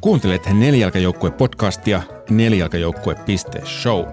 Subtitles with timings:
[0.00, 4.04] Kuuntelet Nelijalkajoukkue-podcastia nelijalkajoukkue.show.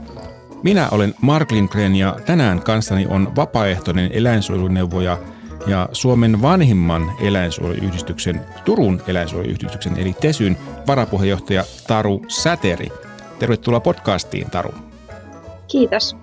[0.63, 5.17] Minä olen Mark Lindgren ja tänään kanssani on vapaaehtoinen eläinsuojeluneuvoja
[5.67, 10.57] ja Suomen vanhimman eläinsuojeluyhdistyksen, Turun eläinsuojeluyhdistyksen eli TESYn
[10.87, 12.87] varapuheenjohtaja Taru Säteri.
[13.39, 14.73] Tervetuloa podcastiin, Taru.
[15.67, 16.17] Kiitos.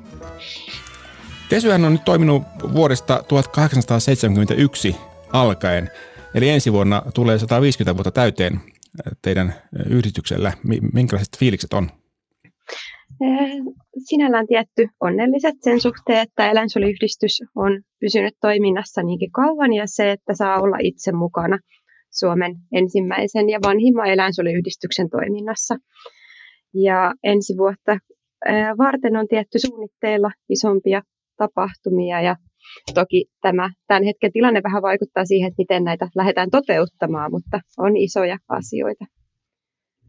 [1.48, 2.42] Tesyhän on nyt toiminut
[2.74, 4.96] vuodesta 1871
[5.32, 5.90] alkaen,
[6.35, 8.71] eli ensi vuonna tulee 150 vuotta täyteen
[9.22, 9.54] teidän
[9.90, 10.52] yhdistyksellä.
[10.92, 11.88] Minkälaiset fiilikset on?
[13.98, 20.34] Sinällään tietty onnelliset sen suhteen, että eläinsuojeluyhdistys on pysynyt toiminnassa niinkin kauan ja se, että
[20.34, 21.58] saa olla itse mukana
[22.10, 25.76] Suomen ensimmäisen ja vanhimman eläinsuojeluyhdistyksen toiminnassa.
[26.74, 27.98] Ja ensi vuotta
[28.79, 31.02] varten on tietty suunnitteilla isompia
[31.36, 32.36] tapahtumia ja
[32.94, 37.97] toki tämä tämän hetken tilanne vähän vaikuttaa siihen, että miten näitä lähdetään toteuttamaan, mutta on
[37.97, 39.05] isoja asioita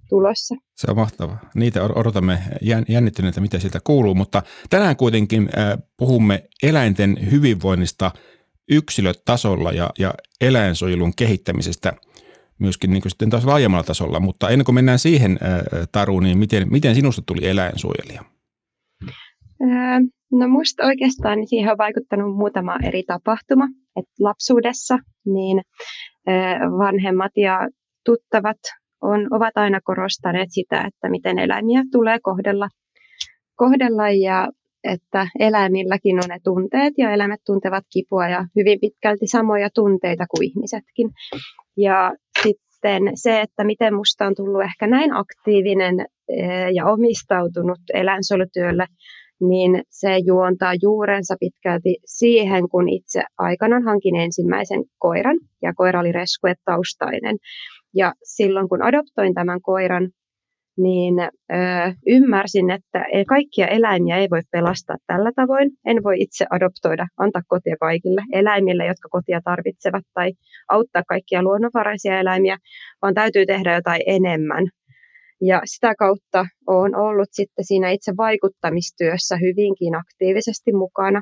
[0.10, 0.56] tulossa.
[0.76, 1.40] Se on mahtavaa.
[1.56, 2.40] Niitä odotamme
[2.90, 5.50] jännittyneitä, mitä siltä kuuluu, mutta tänään kuitenkin
[5.98, 8.12] puhumme eläinten hyvinvoinnista
[8.72, 11.94] yksilötasolla ja, ja eläinsuojelun kehittämisestä
[12.60, 14.20] myöskin niin kuin sitten taas laajemmalla tasolla.
[14.20, 15.40] Mutta ennen kuin mennään siihen,
[15.92, 18.24] Taru, niin miten, miten sinusta tuli eläinsuojelija?
[20.40, 23.66] No musta oikeastaan siihen on vaikuttanut muutama eri tapahtuma.
[23.96, 25.62] Et lapsuudessa niin
[26.78, 27.70] vanhemmat ja
[28.06, 28.58] tuttavat
[29.02, 32.70] on, ovat aina korostaneet sitä, että miten eläimiä tulee kohdella,
[33.56, 34.50] kohdella ja
[34.84, 40.50] että eläimilläkin on ne tunteet ja eläimet tuntevat kipua ja hyvin pitkälti samoja tunteita kuin
[40.50, 41.10] ihmisetkin.
[41.78, 46.06] Ja sitten se, että miten musta on tullut ehkä näin aktiivinen
[46.74, 48.86] ja omistautunut eläinsuojelutyölle,
[49.50, 56.12] niin se juontaa juurensa pitkälti siihen, kun itse aikanaan hankin ensimmäisen koiran, ja koira oli
[56.12, 57.36] reskuetaustainen.
[57.96, 60.10] Ja silloin kun adoptoin tämän koiran,
[60.78, 61.56] niin ö,
[62.08, 65.72] ymmärsin, että kaikkia eläimiä ei voi pelastaa tällä tavoin.
[65.86, 70.32] En voi itse adoptoida, antaa kotia kaikille eläimille, jotka kotia tarvitsevat, tai
[70.70, 72.58] auttaa kaikkia luonnonvaraisia eläimiä,
[73.02, 74.68] vaan täytyy tehdä jotain enemmän
[75.42, 81.22] ja sitä kautta olen ollut sitten siinä itse vaikuttamistyössä hyvinkin aktiivisesti mukana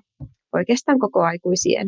[0.54, 1.88] oikeastaan koko aikuisien.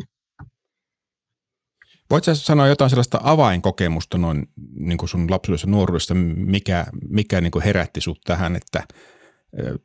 [2.10, 4.48] Voitko sanoa jotain sellaista avainkokemusta noin
[4.78, 8.82] niin kuin sun lapsuudessa nuoruudessa, mikä, mikä niin kuin herätti sut tähän, että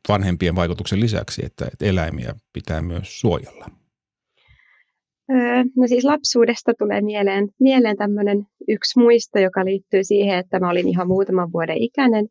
[0.10, 3.66] vanhempien vaikutuksen lisäksi, että eläimiä pitää myös suojella?
[5.78, 10.88] No siis lapsuudesta tulee mieleen, mieleen tämmöinen yksi muisto, joka liittyy siihen, että mä olin
[10.88, 12.28] ihan muutaman vuoden ikäinen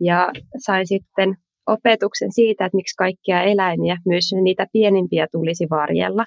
[0.00, 1.36] ja sain sitten
[1.66, 6.24] opetuksen siitä, että miksi kaikkia eläimiä, myös niitä pienimpiä tulisi varjella.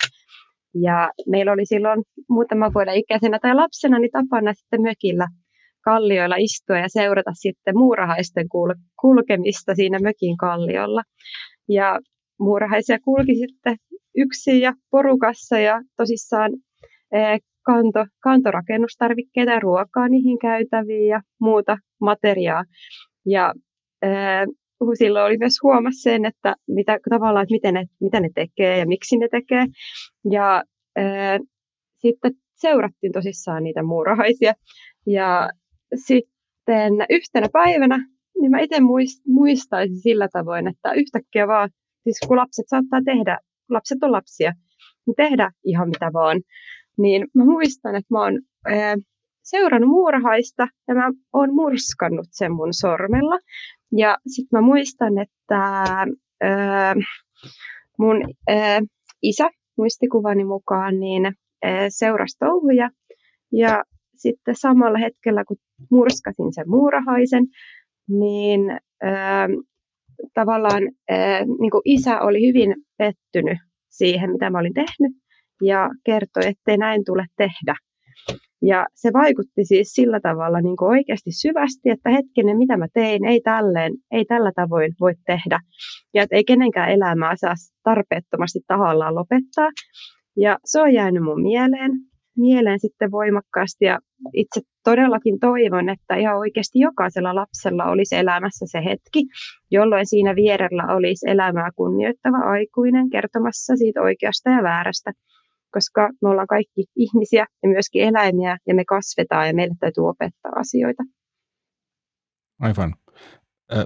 [0.82, 5.28] Ja meillä oli silloin muutaman vuoden ikäisenä tai lapsena niin tapana sitten mökillä
[5.82, 8.48] kallioilla istua ja seurata sitten muurahaisten
[9.02, 11.02] kulkemista siinä mökin kalliolla.
[11.70, 12.00] Ja
[12.40, 13.78] muurahaisia kulki sitten
[14.16, 16.52] yksin ja porukassa ja tosissaan
[17.14, 22.64] eh, kanto, kantorakennustarvikkeita ja ruokaa niihin käytäviin ja muuta materiaa.
[23.26, 23.54] Ja
[24.06, 24.46] äh,
[24.98, 28.86] silloin oli myös huomassa sen, että mitä, tavallaan, että miten ne, mitä ne tekee ja
[28.86, 29.66] miksi ne tekee.
[30.32, 30.64] Ja
[31.00, 31.40] äh,
[31.98, 34.54] sitten seurattiin tosissaan niitä muurahaisia.
[35.08, 35.50] Ja
[35.96, 38.08] sitten yhtenä päivänä
[38.42, 38.78] niin mä itse
[39.28, 41.70] muistaisin sillä tavoin, että yhtäkkiä vaan,
[42.04, 43.40] siis kun lapset saattaa tehdä
[43.70, 44.54] lapset on lapsia,
[45.06, 46.42] niin tehdä ihan mitä vaan.
[46.98, 48.96] Niin mä muistan, että mä oon ää,
[49.44, 53.40] seurannut muurahaista ja mä oon murskannut sen mun sormella.
[53.92, 55.60] Ja sitten mä muistan, että
[56.42, 56.96] ää,
[58.00, 58.18] mun
[58.48, 58.82] ää,
[59.22, 61.26] isä muistikuvani mukaan niin
[61.64, 62.90] ää, seurasi touhuja.
[63.52, 63.84] Ja
[64.16, 65.58] sitten samalla hetkellä, kun
[65.92, 67.46] murskasin sen muurahaisen,
[68.08, 68.62] niin
[69.02, 69.48] ää,
[70.34, 73.58] tavallaan ää, niin kuin isä oli hyvin pettynyt
[73.90, 75.12] siihen, mitä mä olin tehnyt,
[75.62, 77.76] ja kertoi, ettei näin tule tehdä.
[78.62, 83.26] Ja se vaikutti siis sillä tavalla niin kuin oikeasti syvästi, että hetkinen, mitä mä tein,
[83.26, 85.60] ei, tälleen, ei tällä tavoin voi tehdä.
[86.14, 87.54] Ja että ei kenenkään elämää saa
[87.84, 89.70] tarpeettomasti tahallaan lopettaa.
[90.38, 91.92] Ja se on jäänyt mun mieleen
[92.38, 94.00] mieleen sitten voimakkaasti ja
[94.34, 99.26] itse todellakin toivon, että ihan oikeasti jokaisella lapsella olisi elämässä se hetki,
[99.72, 105.12] jolloin siinä vierellä olisi elämää kunnioittava aikuinen kertomassa siitä oikeasta ja väärästä,
[105.72, 110.52] koska me ollaan kaikki ihmisiä ja myöskin eläimiä ja me kasvetaan ja meille täytyy opettaa
[110.56, 111.04] asioita.
[112.62, 112.94] Aivan.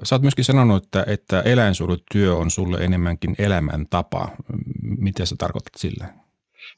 [0.03, 4.29] Sä oot myöskin sanonut, että, että eläinsuojelutyö on sulle enemmänkin elämäntapa.
[4.81, 6.28] Mitä sä tarkoitat sillä?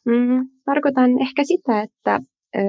[0.05, 2.19] Mm, tarkoitan ehkä sitä, että
[2.55, 2.59] ö,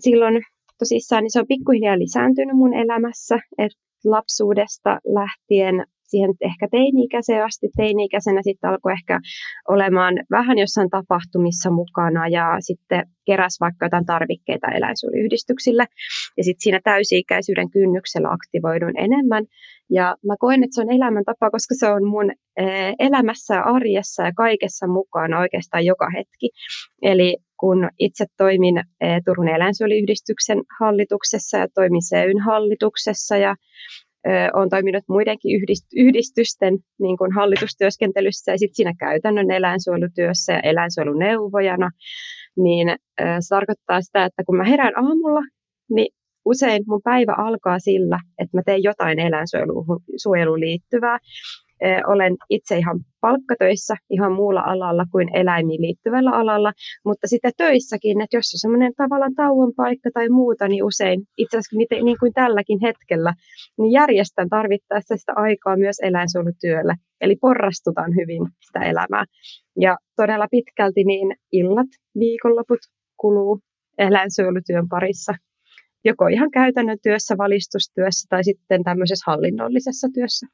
[0.00, 0.42] silloin
[0.78, 7.66] tosissaan niin se on pikkuhiljaa lisääntynyt mun elämässä, että lapsuudesta lähtien siihen ehkä teini-ikäiseen asti.
[7.76, 9.20] Teini-ikäisenä sitten alkoi ehkä
[9.68, 15.84] olemaan vähän jossain tapahtumissa mukana ja sitten keräs vaikka jotain tarvikkeita eläinsuojeluyhdistyksille.
[16.36, 19.44] Ja sitten siinä täysi-ikäisyyden kynnyksellä aktivoidun enemmän.
[19.90, 24.22] Ja mä koen, että se on elämäntapa, koska se on mun eh, elämässä ja arjessa
[24.22, 26.50] ja kaikessa mukana oikeastaan joka hetki.
[27.02, 33.56] Eli kun itse toimin eh, Turun eläinsuojeluyhdistyksen hallituksessa ja toimin SEYn hallituksessa ja
[34.54, 35.60] olen toiminut muidenkin
[35.96, 41.90] yhdistysten niin kuin hallitustyöskentelyssä ja sitten siinä käytännön eläinsuojelutyössä ja eläinsuojeluneuvojana,
[42.56, 42.88] niin
[43.18, 45.40] se tarkoittaa sitä, että kun mä herään aamulla,
[45.90, 46.14] niin
[46.44, 51.18] usein mun päivä alkaa sillä, että mä teen jotain eläinsuojeluun liittyvää
[52.06, 56.72] olen itse ihan palkkatöissä ihan muulla alalla kuin eläimiin liittyvällä alalla,
[57.04, 61.56] mutta sitten töissäkin, että jos on semmoinen tavallaan tauon paikka tai muuta, niin usein itse
[61.56, 63.34] asiassa niin kuin tälläkin hetkellä,
[63.78, 66.94] niin järjestän tarvittaessa sitä aikaa myös eläinsuojelutyölle.
[67.20, 69.24] Eli porrastutaan hyvin sitä elämää.
[69.80, 71.86] Ja todella pitkälti niin illat,
[72.18, 72.78] viikonloput
[73.16, 73.60] kuluu
[73.98, 75.34] eläinsuojelutyön parissa
[76.04, 80.46] joko ihan käytännön työssä, valistustyössä tai sitten tämmöisessä hallinnollisessa työssä.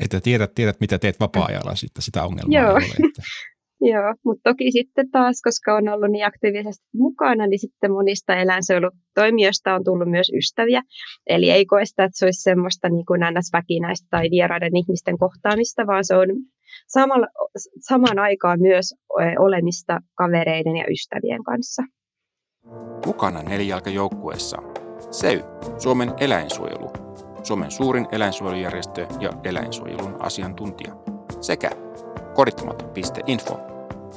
[0.00, 2.70] Että tiedät, tiedät mitä teet vapaa-ajalla, sitten sitä ongelmaa Joo.
[2.70, 3.08] ei ole.
[3.08, 3.22] Että...
[3.92, 9.74] Joo, mutta toki sitten taas, koska on ollut niin aktiivisesti mukana, niin sitten monista eläinsuojelutoimijoista
[9.74, 10.82] on tullut myös ystäviä.
[11.26, 13.20] Eli ei koe sitä, että se olisi semmoista niin kuin
[13.52, 16.28] väkinäistä tai vieraiden ihmisten kohtaamista, vaan se on
[16.86, 17.26] samalla,
[17.80, 18.94] samaan aikaan myös
[19.38, 21.82] olemista kavereiden ja ystävien kanssa.
[23.06, 24.62] Mukana nelijalkajoukkueessa
[25.10, 25.40] SEY,
[25.78, 27.01] Suomen eläinsuojelu,
[27.42, 30.94] Suomen suurin eläinsuojelujärjestö ja eläinsuojelun asiantuntija,
[31.40, 31.70] sekä
[32.34, 33.60] kodittomat.info,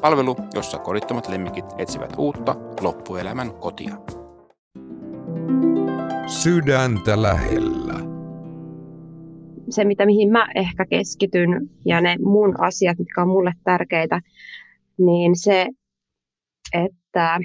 [0.01, 3.95] palvelu, jossa kodittomat lemmikit etsivät uutta loppuelämän kotia.
[6.27, 7.93] Sydäntä lähellä.
[9.69, 14.21] Se, mitä mihin mä ehkä keskityn ja ne mun asiat, mitkä on mulle tärkeitä,
[14.97, 15.67] niin se,
[16.73, 17.39] että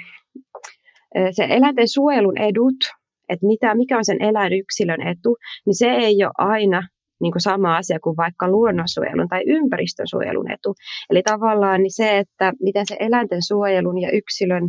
[1.31, 3.00] se eläinten suojelun edut
[3.31, 5.37] että mitä, mikä on sen eläinyksilön etu,
[5.67, 6.82] niin se ei ole aina
[7.21, 10.75] niin kuin sama asia kuin vaikka luonnonsuojelun tai ympäristönsuojelun etu.
[11.11, 14.69] Eli tavallaan niin se, että miten se eläinten suojelun ja yksilön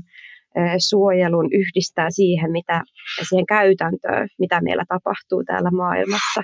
[0.89, 2.81] suojelun yhdistää siihen, mitä,
[3.29, 6.41] siihen käytäntöön, mitä meillä tapahtuu täällä maailmassa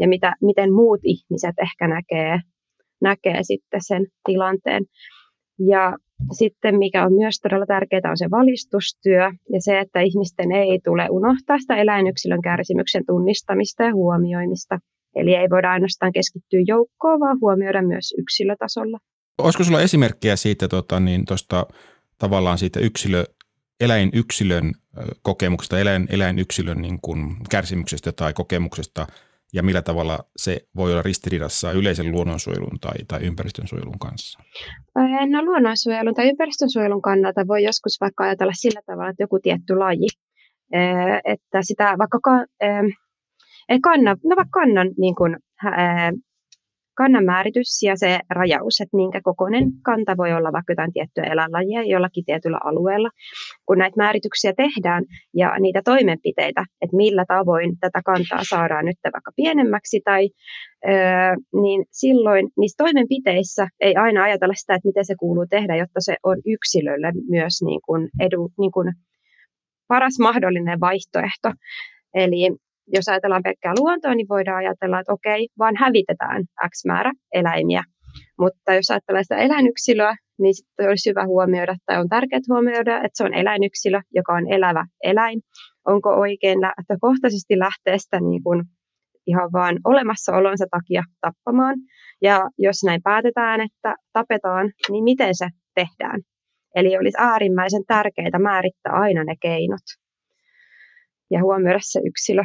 [0.00, 2.38] ja mitä, miten muut ihmiset ehkä näkee,
[3.02, 4.84] näkee sitten sen tilanteen.
[5.58, 5.94] Ja
[6.32, 9.22] sitten mikä on myös todella tärkeää on se valistustyö
[9.52, 14.78] ja se, että ihmisten ei tule unohtaa sitä eläinyksilön kärsimyksen tunnistamista ja huomioimista.
[15.14, 18.98] Eli ei voida ainoastaan keskittyä joukkoon, vaan huomioida myös yksilötasolla.
[19.38, 21.66] Olisiko sulla esimerkkejä siitä tota, niin, tosta,
[22.18, 23.24] tavallaan siitä yksilö,
[23.80, 24.72] eläinyksilön
[25.22, 29.06] kokemuksesta, eläin, eläinyksilön niin kuin kärsimyksestä tai kokemuksesta–
[29.56, 34.38] ja millä tavalla se voi olla ristiriidassa yleisen luonnonsuojelun tai, tai ympäristönsuojelun kanssa?
[35.30, 40.08] No luonnonsuojelun tai ympäristönsuojelun kannalta voi joskus vaikka ajatella sillä tavalla, että joku tietty laji,
[41.24, 42.18] että sitä vaikka
[43.82, 45.36] kannan, no vaikka kannan niin kuin,
[46.96, 51.82] kannan määritys ja se rajaus, että minkä kokoinen kanta voi olla vaikka jotain tiettyä eläinlajia
[51.82, 53.10] jollakin tietyllä alueella.
[53.66, 59.32] Kun näitä määrityksiä tehdään ja niitä toimenpiteitä, että millä tavoin tätä kantaa saadaan nyt vaikka
[59.36, 60.28] pienemmäksi tai
[61.62, 66.14] niin silloin niissä toimenpiteissä ei aina ajatella sitä, että miten se kuuluu tehdä, jotta se
[66.22, 68.92] on yksilölle myös niin kuin edu, niin kuin
[69.88, 71.50] paras mahdollinen vaihtoehto.
[72.14, 77.82] Eli jos ajatellaan pelkkää luontoa, niin voidaan ajatella, että okei, vaan hävitetään X määrä eläimiä.
[78.38, 83.10] Mutta jos ajatellaan sitä eläinyksilöä, niin sitten olisi hyvä huomioida, tai on tärkeää huomioida, että
[83.14, 85.40] se on eläinyksilö, joka on elävä eläin.
[85.86, 88.62] Onko oikein lähtökohtaisesti lähteä sitä niin kuin
[89.26, 91.76] ihan vaan olemassaolonsa takia tappamaan.
[92.22, 96.20] Ja jos näin päätetään, että tapetaan, niin miten se tehdään?
[96.74, 99.86] Eli olisi äärimmäisen tärkeää määrittää aina ne keinot
[101.30, 102.42] ja huomioida se yksilö.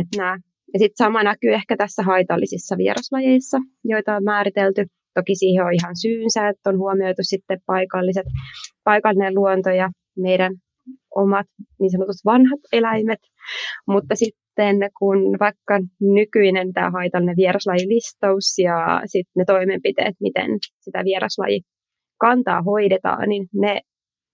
[0.00, 0.38] Että nämä.
[0.72, 4.86] Ja sitten sama näkyy ehkä tässä haitallisissa vieraslajeissa, joita on määritelty.
[5.14, 8.26] Toki siihen on ihan syynsä, että on huomioitu sitten paikalliset,
[8.84, 10.52] paikallinen luonto ja meidän
[11.16, 11.46] omat
[11.80, 13.18] niin sanotut vanhat eläimet.
[13.86, 20.50] Mutta sitten kun vaikka nykyinen tämä haitallinen vieraslajilistaus ja sitten ne toimenpiteet, miten
[20.80, 21.60] sitä vieraslaji
[22.20, 23.80] kantaa hoidetaan, niin ne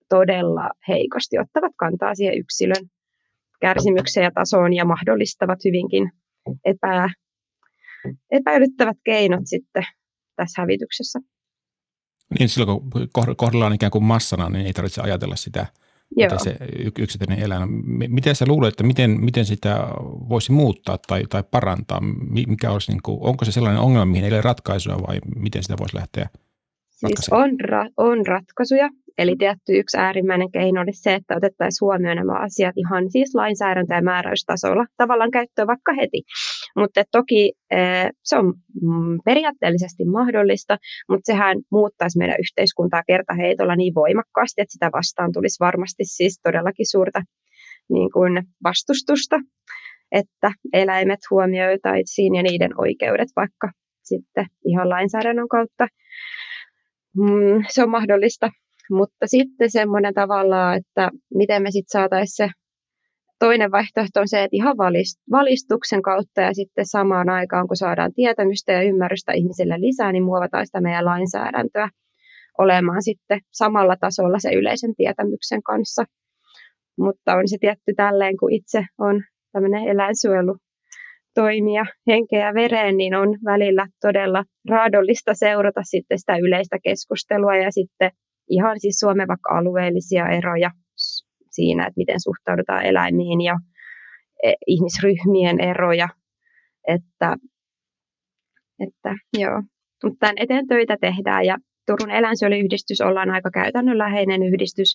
[0.08, 2.84] todella heikosti ottavat kantaa siihen yksilön
[3.60, 6.10] kärsimykseen ja tasoon ja mahdollistavat hyvinkin
[6.64, 7.10] epä,
[8.30, 9.82] epäilyttävät keinot sitten
[10.36, 11.18] tässä hävityksessä.
[12.38, 12.80] Niin silloin
[13.12, 15.66] kun kohdellaan ikään kuin massana, niin ei tarvitse ajatella sitä
[16.16, 16.38] Joo.
[16.38, 16.56] se
[16.98, 17.68] yksityinen eläin.
[18.08, 19.88] Miten sä luulet, että miten, miten sitä
[20.28, 22.00] voisi muuttaa tai, tai parantaa?
[22.46, 25.76] Mikä olisi, niin kuin, onko se sellainen ongelma, mihin ei ole ratkaisua vai miten sitä
[25.78, 26.28] voisi lähteä
[26.98, 28.88] Siis on, ra- on ratkaisuja,
[29.18, 33.94] eli tietty yksi äärimmäinen keino olisi se, että otettaisiin huomioon nämä asiat ihan siis lainsäädäntö-
[33.94, 36.22] ja määräystasolla tavallaan käyttöön vaikka heti.
[36.76, 38.46] Mutta toki eh, se on
[38.82, 45.60] mm, periaatteellisesti mahdollista, mutta sehän muuttaisi meidän yhteiskuntaa kertaheitolla niin voimakkaasti, että sitä vastaan tulisi
[45.60, 47.22] varmasti siis todellakin suurta
[47.88, 49.36] niin kuin vastustusta,
[50.12, 53.70] että eläimet huomioitaisiin ja niiden oikeudet vaikka
[54.02, 55.86] sitten ihan lainsäädännön kautta
[57.16, 58.50] mm, se on mahdollista.
[58.90, 62.48] Mutta sitten semmoinen tavallaan, että miten me sitten saataisiin se
[63.38, 64.76] toinen vaihtoehto on se, että ihan
[65.30, 70.66] valistuksen kautta ja sitten samaan aikaan, kun saadaan tietämystä ja ymmärrystä ihmisille lisää, niin muovataan
[70.66, 71.88] sitä meidän lainsäädäntöä
[72.58, 76.04] olemaan sitten samalla tasolla se yleisen tietämyksen kanssa.
[76.98, 80.56] Mutta on se tietty tälleen, kun itse on tämmöinen eläinsuojelu
[81.34, 87.70] toimia henkeä ja vereen, niin on välillä todella raadollista seurata sitten sitä yleistä keskustelua ja
[87.70, 88.10] sitten
[88.48, 90.70] ihan siis Suomen vaikka alueellisia eroja
[91.50, 93.58] siinä, että miten suhtaudutaan eläimiin ja
[94.42, 96.08] e, ihmisryhmien eroja,
[96.88, 97.36] että,
[98.80, 99.62] että joo.
[100.04, 101.56] Mutta tämän eteen töitä tehdään ja
[101.88, 104.94] Turun eläinsuojeluyhdistys ollaan aika käytännönläheinen yhdistys,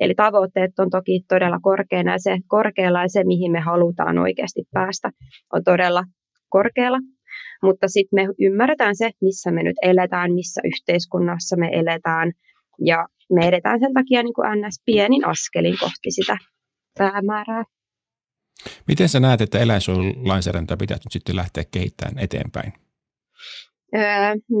[0.00, 4.62] eli tavoitteet on toki todella korkeana ja se korkealla ja se, mihin me halutaan oikeasti
[4.72, 5.10] päästä,
[5.52, 6.04] on todella
[6.48, 6.98] korkealla.
[7.62, 12.32] Mutta sitten me ymmärretään se, missä me nyt eletään, missä yhteiskunnassa me eletään,
[12.84, 16.36] ja me edetään sen takia niin kuin NS pienin askelin kohti sitä
[16.98, 17.64] päämäärää.
[18.88, 22.72] Miten sä näet, että eläinsuojelulainsäädäntöä pitäisi nyt sitten lähteä kehittämään eteenpäin?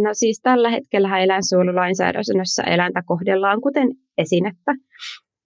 [0.04, 3.88] no siis tällä hetkellä eläinsuojelulainsäädännössä eläintä kohdellaan kuten
[4.18, 4.72] esinettä,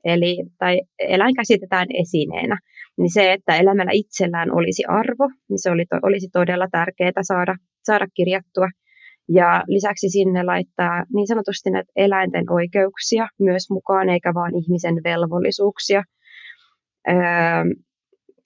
[0.04, 2.58] eli, tai eläin käsitetään esineenä.
[2.99, 8.06] Niin se, että elämällä itsellään olisi arvo, niin se oli, olisi todella tärkeää saada, saada
[8.14, 8.68] kirjattua.
[9.28, 16.02] Ja lisäksi sinne laittaa niin sanotusti näitä eläinten oikeuksia myös mukaan, eikä vain ihmisen velvollisuuksia.
[17.09, 17.14] Öö,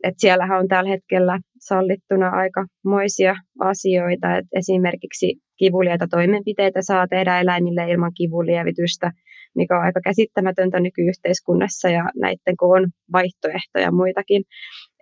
[0.04, 7.90] et siellähän on tällä hetkellä sallittuna aikamoisia asioita, että esimerkiksi kivuliaita toimenpiteitä saa tehdä eläimille
[7.90, 9.12] ilman kivulievitystä,
[9.56, 14.42] mikä on aika käsittämätöntä nykyyhteiskunnassa ja näiden kun on vaihtoehtoja muitakin.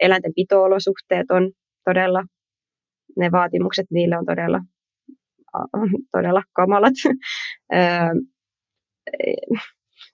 [0.01, 1.51] Eläinten pitoolosuhteet on
[1.85, 2.25] todella,
[3.19, 4.61] ne vaatimukset niille on todella,
[6.13, 6.95] todella kamalat.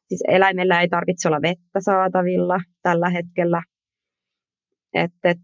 [0.08, 3.62] siis eläimellä ei tarvitse olla vettä saatavilla tällä hetkellä
[4.94, 5.38] että et,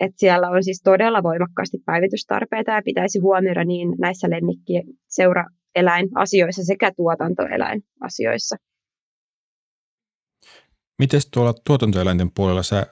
[0.00, 6.92] et siellä on siis todella voimakkaasti päivitystarpeita ja pitäisi huomioida niin näissä lemmikki seuraeläinasioissa sekä
[6.96, 8.56] tuotantoeläinasioissa.
[10.98, 12.86] Miten tuolla tuotantoeläinten puolella sä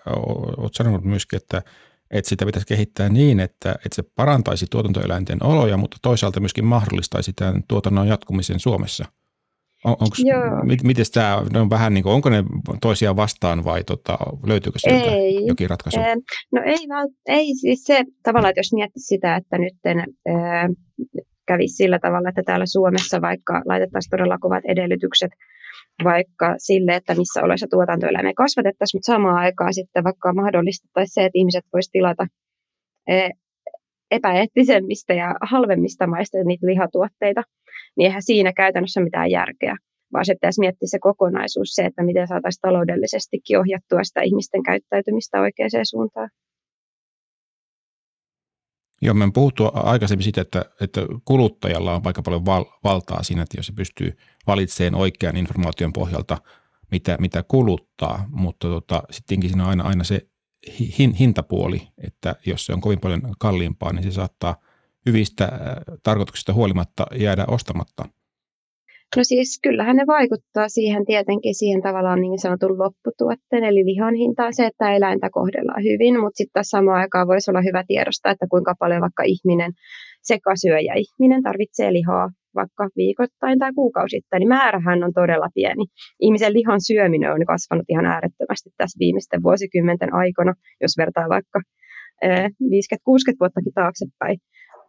[0.56, 1.62] oot sanonut myöskin, että,
[2.10, 7.32] että sitä pitäisi kehittää niin, että, että se parantaisi tuotantoeläinten oloja, mutta toisaalta myöskin mahdollistaisi
[7.32, 9.04] tämän tuotannon jatkumisen Suomessa?
[9.84, 10.22] On, onks,
[10.62, 12.44] mit, miten tämä, ne on vähän niin kuin, onko ne
[12.80, 16.00] toisiaan vastaan vai tota, löytyykö sieltä ei, jokin ratkaisu?
[16.00, 16.14] Ee,
[16.52, 16.78] no ei,
[17.26, 19.74] ei siis se tavallaan, että jos miettii sitä, että nyt
[21.46, 25.30] kävisi sillä tavalla, että täällä Suomessa vaikka laitettaisiin todella kovat edellytykset
[26.04, 31.38] vaikka sille, että missä oloissa tuotantoeläimiä kasvatettaisiin, mutta samaan aikaan sitten vaikka mahdollistettaisiin se, että
[31.38, 32.26] ihmiset voisivat tilata
[34.10, 37.42] epäeettisemmistä ja halvemmista maista niitä lihatuotteita,
[37.96, 39.76] niin eihän siinä käytännössä mitään järkeä,
[40.12, 45.40] vaan se pitäisi miettiä se kokonaisuus, se, että miten saataisiin taloudellisestikin ohjattua sitä ihmisten käyttäytymistä
[45.40, 46.30] oikeaan suuntaan.
[49.00, 53.42] Joo, me on puhuttu aikaisemmin siitä, että, että kuluttajalla on vaikka paljon val, valtaa siinä,
[53.42, 56.38] että jos se pystyy valitsemaan oikean informaation pohjalta,
[56.90, 60.28] mitä, mitä kuluttaa, mutta tota, sittenkin siinä on aina, aina se
[60.98, 64.56] hin, hintapuoli, että jos se on kovin paljon kalliimpaa, niin se saattaa
[65.06, 65.52] hyvistä
[66.02, 68.08] tarkoituksista huolimatta jäädä ostamatta.
[69.16, 74.54] No siis kyllähän ne vaikuttaa siihen tietenkin siihen tavallaan niin sanotun lopputuotteen, eli lihan hintaan
[74.54, 78.74] se, että eläintä kohdellaan hyvin, mutta sitten samaan aikaan voisi olla hyvä tiedostaa, että kuinka
[78.78, 79.72] paljon vaikka ihminen,
[80.22, 85.84] sekasyöjä ihminen tarvitsee lihaa vaikka viikoittain tai kuukausittain, niin määrähän on todella pieni.
[86.20, 91.58] Ihmisen lihan syöminen on kasvanut ihan äärettömästi tässä viimeisten vuosikymmenten aikana, jos vertaa vaikka
[92.24, 94.38] 50-60 vuottakin taaksepäin,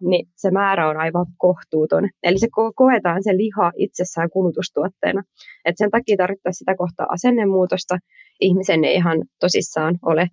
[0.02, 2.10] niin se määrä on aivan kohtuuton.
[2.24, 5.24] Eli se ko- koetaan se liha itsessään kulutustuotteena.
[5.66, 7.98] Et sen takia tarvittaisiin sitä kohtaa asennemuutosta.
[8.40, 10.28] Ihmisen ei ihan tosissaan ole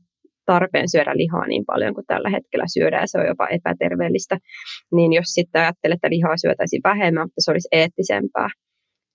[0.47, 4.39] tarpeen syödä lihaa niin paljon kuin tällä hetkellä syödään, ja se on jopa epäterveellistä,
[4.93, 8.49] niin jos sitten ajattelee, että lihaa syötäisiin vähemmän, mutta se olisi eettisempää,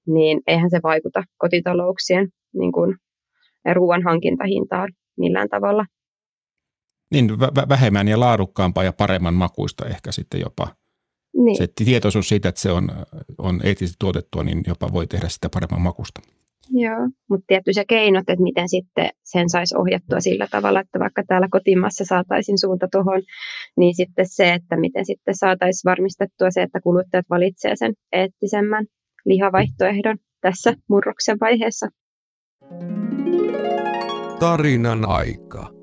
[0.07, 2.71] niin eihän se vaikuta kotitalouksien niin
[3.73, 5.85] ruoan hankintahintaan millään tavalla.
[7.11, 10.67] Niin, vä- vähemmän ja laadukkaampaa ja paremman makuista ehkä sitten jopa.
[11.37, 11.57] Niin.
[11.57, 12.89] Se tietoisuus siitä, että se on,
[13.37, 16.21] on eettisesti tuotettua, niin jopa voi tehdä sitä paremman makusta.
[16.69, 21.23] Joo, mutta tietty se keinot, että miten sitten sen saisi ohjattua sillä tavalla, että vaikka
[21.27, 23.21] täällä kotimassa saataisiin suunta tuohon,
[23.77, 28.85] niin sitten se, että miten sitten saataisiin varmistettua se, että kuluttajat valitsee sen eettisemmän
[29.25, 31.87] lihavaihtoehdon tässä murroksen vaiheessa.
[34.39, 35.80] Tarinan aika.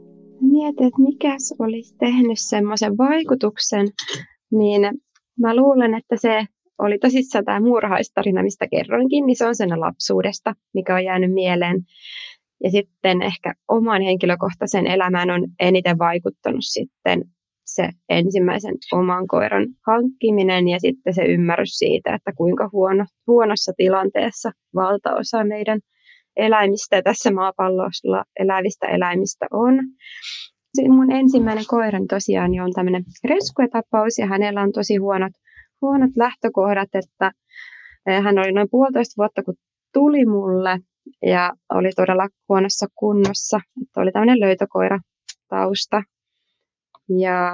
[0.59, 3.87] Mietin, että mikä olisi tehnyt semmoisen vaikutuksen,
[4.51, 4.83] niin
[5.41, 6.45] mä luulen, että se
[6.79, 11.77] oli tosissaan tämä muurahaistarina, mistä kerroinkin, niin se on sen lapsuudesta, mikä on jäänyt mieleen.
[12.65, 17.25] Ja sitten ehkä oman henkilökohtaisen elämään on eniten vaikuttanut sitten
[17.65, 24.53] se ensimmäisen oman koiran hankkiminen ja sitten se ymmärrys siitä, että kuinka huono, huonossa tilanteessa
[24.75, 25.81] valtaosa meidän
[26.39, 29.75] eläimistä tässä maapallolla elävistä eläimistä on.
[30.89, 35.33] Mun ensimmäinen koirani tosiaan on tämmöinen rescue-tapaus ja hänellä on tosi huonot
[35.83, 37.33] huonot lähtökohdat, että
[38.07, 39.55] eh, hän oli noin puolitoista vuotta, kun
[39.93, 40.79] tuli mulle
[41.23, 43.61] ja oli todella huonossa kunnossa.
[43.83, 44.99] Että oli tämmöinen löytökoira
[45.49, 46.03] tausta.
[47.19, 47.53] Ja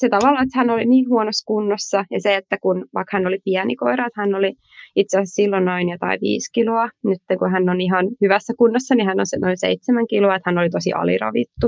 [0.00, 3.38] se tavallaan, että hän oli niin huonossa kunnossa ja se, että kun vaikka hän oli
[3.44, 4.52] pieni koira, että hän oli
[4.96, 6.88] itse asiassa silloin noin jotain viisi kiloa.
[7.04, 10.50] Nyt kun hän on ihan hyvässä kunnossa, niin hän on se noin seitsemän kiloa, että
[10.50, 11.66] hän oli tosi aliravittu.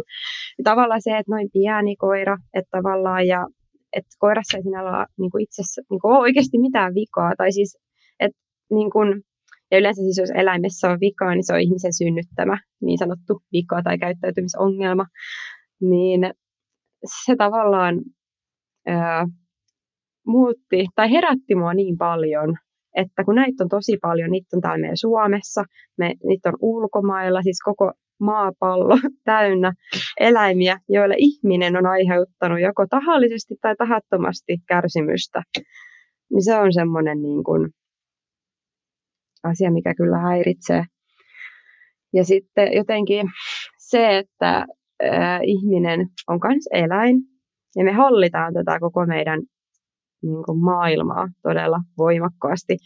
[0.58, 3.46] Ja tavallaan se, että noin pieni koira, että tavallaan ja
[3.92, 7.32] että koirassa ei siinä olla niin kuin itsessä niin kuin ole oikeasti mitään vikaa.
[7.38, 7.78] Tai siis,
[8.20, 8.38] että
[8.70, 9.22] niin kuin,
[9.70, 13.82] ja yleensä siis jos eläimessä on vikaa, niin se on ihmisen synnyttämä niin sanottu vika
[13.82, 15.06] tai käyttäytymisongelma.
[15.80, 16.20] Niin
[17.24, 18.00] se tavallaan
[18.88, 19.26] ää,
[20.26, 22.56] muutti tai herätti mua niin paljon,
[22.96, 25.64] että kun näitä on tosi paljon, niitä on täällä meidän Suomessa,
[25.98, 29.72] me, niitä on ulkomailla, siis koko maapallo täynnä
[30.20, 35.42] eläimiä, joille ihminen on aiheuttanut joko tahallisesti tai tahattomasti kärsimystä,
[36.30, 37.68] niin se on semmoinen niin kuin
[39.44, 40.84] asia, mikä kyllä häiritsee.
[42.14, 43.26] Ja sitten jotenkin
[43.78, 44.66] se, että
[45.42, 47.16] ihminen on myös eläin,
[47.78, 49.40] ja me hallitaan tätä koko meidän
[50.22, 52.76] niin kuin maailmaa todella voimakkaasti.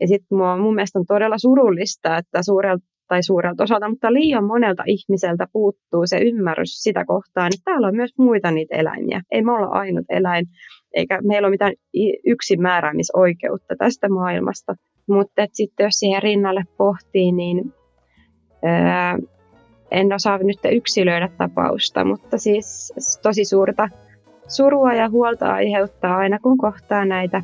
[0.00, 4.82] Ja sitten mun mielestä on todella surullista, että suurelta tai suurelta osalta, mutta liian monelta
[4.86, 9.22] ihmiseltä puuttuu se ymmärrys sitä kohtaan, että täällä on myös muita niitä eläimiä.
[9.30, 10.46] Ei me olla ainut eläin,
[10.94, 11.72] eikä meillä ole mitään
[12.26, 14.74] yksin määräämisoikeutta tästä maailmasta.
[15.08, 17.72] Mutta sitten jos siihen rinnalle pohtii, niin
[18.64, 19.18] ää,
[19.90, 23.88] en osaa nyt yksilöidä tapausta, mutta siis tosi suurta
[24.48, 27.42] surua ja huolta aiheuttaa aina kun kohtaa näitä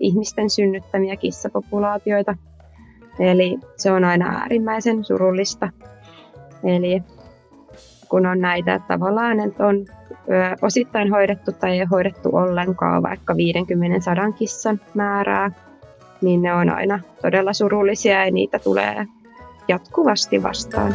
[0.00, 2.36] ihmisten synnyttämiä kissapopulaatioita–
[3.20, 5.68] Eli se on aina äärimmäisen surullista.
[6.64, 7.02] Eli
[8.08, 9.86] kun on näitä tavallaan, että on
[10.62, 13.34] osittain hoidettu tai ei hoidettu ollenkaan vaikka
[14.30, 15.50] 50-100 kissan määrää,
[16.20, 19.06] niin ne on aina todella surullisia ja niitä tulee
[19.68, 20.94] jatkuvasti vastaan.